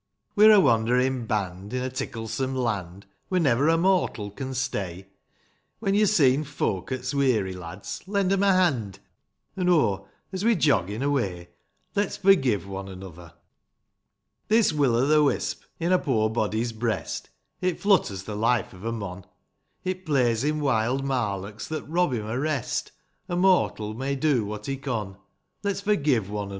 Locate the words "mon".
18.91-19.23